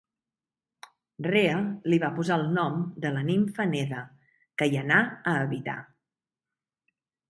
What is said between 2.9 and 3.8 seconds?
de la nimfa